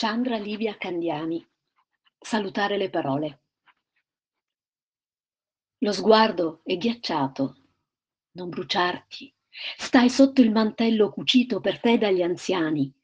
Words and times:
Chandra 0.00 0.36
Livia 0.36 0.76
Candiani. 0.76 1.44
Salutare 2.20 2.76
le 2.76 2.88
parole. 2.88 3.40
Lo 5.78 5.90
sguardo 5.90 6.60
è 6.62 6.76
ghiacciato. 6.76 7.56
Non 8.36 8.48
bruciarti. 8.48 9.34
Stai 9.76 10.08
sotto 10.08 10.40
il 10.40 10.52
mantello 10.52 11.10
cucito 11.10 11.58
per 11.58 11.80
te 11.80 11.98
dagli 11.98 12.22
anziani 12.22 12.94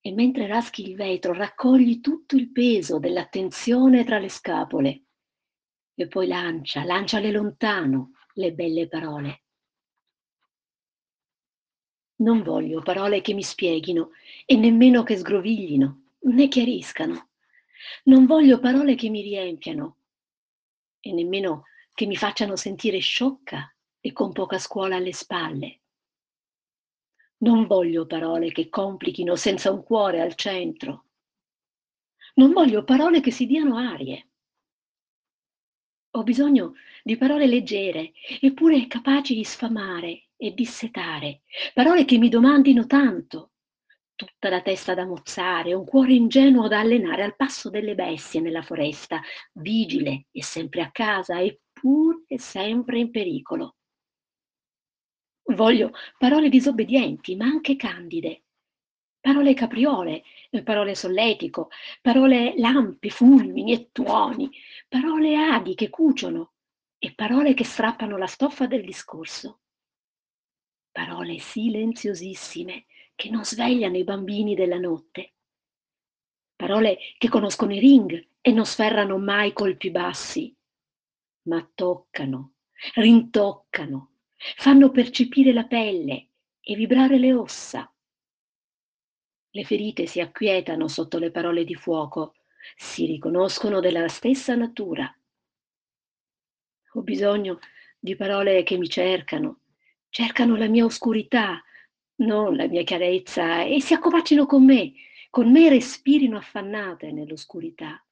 e 0.00 0.12
mentre 0.14 0.46
raschi 0.46 0.88
il 0.88 0.96
vetro 0.96 1.34
raccogli 1.34 2.00
tutto 2.00 2.34
il 2.34 2.50
peso 2.50 2.98
dell'attenzione 2.98 4.02
tra 4.02 4.18
le 4.18 4.30
scapole 4.30 5.04
e 5.94 6.08
poi 6.08 6.28
lancia, 6.28 6.82
lanciale 6.84 7.30
lontano 7.30 8.12
le 8.36 8.54
belle 8.54 8.88
parole. 8.88 9.42
Non 12.20 12.42
voglio 12.42 12.80
parole 12.80 13.20
che 13.20 13.34
mi 13.34 13.42
spieghino 13.42 14.12
e 14.46 14.56
nemmeno 14.56 15.02
che 15.02 15.18
sgroviglino 15.18 16.04
né 16.26 16.48
chiariscano. 16.48 17.30
Non 18.04 18.26
voglio 18.26 18.58
parole 18.58 18.94
che 18.94 19.08
mi 19.08 19.22
riempiano 19.22 19.98
e 21.00 21.12
nemmeno 21.12 21.64
che 21.94 22.06
mi 22.06 22.16
facciano 22.16 22.56
sentire 22.56 22.98
sciocca 22.98 23.72
e 24.00 24.12
con 24.12 24.32
poca 24.32 24.58
scuola 24.58 24.96
alle 24.96 25.12
spalle. 25.12 25.80
Non 27.38 27.66
voglio 27.66 28.06
parole 28.06 28.50
che 28.50 28.68
complichino 28.68 29.36
senza 29.36 29.70
un 29.70 29.82
cuore 29.82 30.20
al 30.20 30.34
centro. 30.34 31.04
Non 32.34 32.52
voglio 32.52 32.84
parole 32.84 33.20
che 33.20 33.30
si 33.30 33.46
diano 33.46 33.76
arie. 33.76 34.28
Ho 36.12 36.22
bisogno 36.22 36.74
di 37.02 37.16
parole 37.16 37.46
leggere, 37.46 38.12
eppure 38.40 38.86
capaci 38.86 39.34
di 39.34 39.44
sfamare 39.44 40.28
e 40.36 40.54
dissetare, 40.54 41.42
parole 41.74 42.04
che 42.04 42.18
mi 42.18 42.28
domandino 42.28 42.86
tanto, 42.86 43.52
tutta 44.16 44.48
la 44.48 44.62
testa 44.62 44.94
da 44.94 45.04
mozzare, 45.04 45.74
un 45.74 45.84
cuore 45.84 46.14
ingenuo 46.14 46.66
da 46.66 46.80
allenare 46.80 47.22
al 47.22 47.36
passo 47.36 47.70
delle 47.70 47.94
bestie 47.94 48.40
nella 48.40 48.62
foresta, 48.62 49.20
vigile 49.52 50.26
e 50.32 50.42
sempre 50.42 50.80
a 50.82 50.90
casa, 50.90 51.40
eppure 51.40 52.38
sempre 52.38 52.98
in 52.98 53.10
pericolo. 53.10 53.76
Voglio 55.54 55.92
parole 56.18 56.48
disobbedienti, 56.48 57.36
ma 57.36 57.44
anche 57.44 57.76
candide, 57.76 58.44
parole 59.20 59.54
capriole, 59.54 60.24
parole 60.64 60.94
solletico, 60.94 61.68
parole 62.00 62.54
lampi, 62.56 63.10
fulmini 63.10 63.72
e 63.72 63.90
tuoni, 63.92 64.50
parole 64.88 65.36
adi 65.36 65.74
che 65.74 65.90
cuciono 65.90 66.54
e 66.98 67.12
parole 67.14 67.52
che 67.52 67.64
strappano 67.64 68.16
la 68.16 68.26
stoffa 68.26 68.66
del 68.66 68.84
discorso. 68.84 69.60
Parole 70.90 71.38
silenziosissime 71.38 72.86
che 73.16 73.30
non 73.30 73.44
svegliano 73.44 73.96
i 73.96 74.04
bambini 74.04 74.54
della 74.54 74.78
notte. 74.78 75.32
Parole 76.54 76.98
che 77.18 77.28
conoscono 77.28 77.74
i 77.74 77.80
ring 77.80 78.28
e 78.40 78.52
non 78.52 78.64
sferrano 78.64 79.18
mai 79.18 79.52
colpi 79.52 79.90
bassi, 79.90 80.54
ma 81.48 81.68
toccano, 81.74 82.54
rintoccano, 82.94 84.12
fanno 84.36 84.90
percepire 84.90 85.52
la 85.52 85.64
pelle 85.64 86.28
e 86.60 86.74
vibrare 86.76 87.18
le 87.18 87.32
ossa. 87.32 87.90
Le 89.50 89.64
ferite 89.64 90.06
si 90.06 90.20
acquietano 90.20 90.86
sotto 90.86 91.18
le 91.18 91.30
parole 91.30 91.64
di 91.64 91.74
fuoco, 91.74 92.34
si 92.76 93.06
riconoscono 93.06 93.80
della 93.80 94.08
stessa 94.08 94.54
natura. 94.54 95.10
Ho 96.92 97.02
bisogno 97.02 97.58
di 97.98 98.16
parole 98.16 98.62
che 98.62 98.76
mi 98.76 98.88
cercano, 98.88 99.60
cercano 100.10 100.56
la 100.56 100.68
mia 100.68 100.84
oscurità, 100.84 101.62
non 102.16 102.56
la 102.56 102.66
mia 102.66 102.82
chiarezza, 102.82 103.62
e 103.62 103.80
si 103.80 103.94
accovacino 103.94 104.46
con 104.46 104.64
me, 104.64 104.92
con 105.30 105.50
me 105.50 105.68
respirino 105.68 106.36
affannate 106.36 107.12
nell'oscurità. 107.12 108.02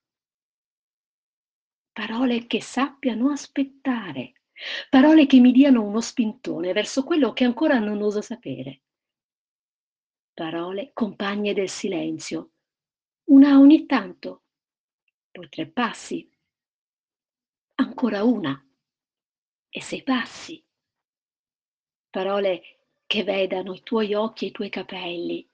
Parole 1.93 2.47
che 2.47 2.61
sappiano 2.61 3.31
aspettare, 3.31 4.43
parole 4.91 5.27
che 5.27 5.39
mi 5.41 5.53
diano 5.53 5.83
uno 5.83 6.01
spintone 6.01 6.73
verso 6.73 7.05
quello 7.05 7.33
che 7.33 7.45
ancora 7.45 7.79
non 7.79 8.03
oso 8.03 8.21
sapere. 8.21 8.83
Parole 10.35 10.91
compagne 10.93 11.55
del 11.55 11.69
silenzio, 11.69 12.51
una 13.29 13.59
ogni 13.59 13.87
tanto, 13.87 14.43
poi 15.31 15.49
tre 15.49 15.67
passi, 15.67 16.29
ancora 17.77 18.25
una. 18.25 18.59
E 19.69 19.81
sei 19.81 20.03
passi. 20.03 20.65
Parole 22.11 22.84
che 23.07 23.25
vedano 23.25 23.75
i 23.75 23.83
tuoi 23.83 24.15
occhi 24.15 24.47
e 24.47 24.49
i 24.49 24.53
tuoi 24.53 24.71
capelli, 24.71 25.49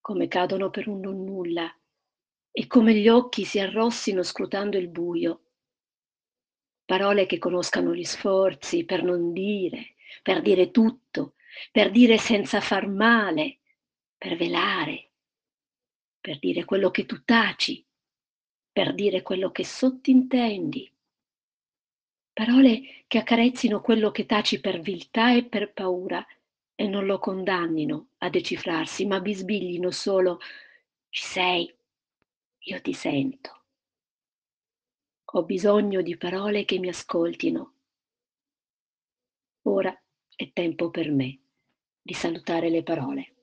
come 0.00 0.28
cadono 0.28 0.70
per 0.70 0.88
un 0.88 1.00
nonnulla, 1.00 1.74
e 2.50 2.66
come 2.66 2.94
gli 2.94 3.08
occhi 3.08 3.44
si 3.44 3.58
arrossino 3.58 4.22
scrutando 4.22 4.76
il 4.76 4.88
buio. 4.88 5.44
Parole 6.84 7.26
che 7.26 7.38
conoscano 7.38 7.94
gli 7.94 8.04
sforzi 8.04 8.84
per 8.84 9.02
non 9.02 9.32
dire, 9.32 9.94
per 10.22 10.42
dire 10.42 10.70
tutto, 10.70 11.34
per 11.70 11.90
dire 11.90 12.18
senza 12.18 12.60
far 12.60 12.88
male, 12.88 13.60
per 14.18 14.36
velare, 14.36 15.10
per 16.20 16.38
dire 16.38 16.64
quello 16.64 16.90
che 16.90 17.06
tu 17.06 17.24
taci, 17.24 17.84
per 18.70 18.94
dire 18.94 19.22
quello 19.22 19.50
che 19.50 19.64
sottintendi. 19.64 20.90
Parole 22.32 23.04
che 23.06 23.18
accarezzino 23.18 23.80
quello 23.80 24.10
che 24.10 24.26
taci 24.26 24.60
per 24.60 24.80
viltà 24.80 25.34
e 25.34 25.44
per 25.44 25.72
paura 25.72 26.26
e 26.82 26.88
non 26.88 27.06
lo 27.06 27.20
condannino 27.20 28.08
a 28.18 28.28
decifrarsi, 28.28 29.06
ma 29.06 29.20
bisbiglino 29.20 29.92
solo 29.92 30.40
ci 31.10 31.22
sei, 31.22 31.72
io 32.58 32.80
ti 32.80 32.92
sento. 32.92 33.66
Ho 35.34 35.44
bisogno 35.44 36.02
di 36.02 36.16
parole 36.16 36.64
che 36.64 36.80
mi 36.80 36.88
ascoltino. 36.88 37.74
Ora 39.66 39.96
è 40.34 40.50
tempo 40.52 40.90
per 40.90 41.12
me 41.12 41.38
di 42.02 42.14
salutare 42.14 42.68
le 42.68 42.82
parole. 42.82 43.41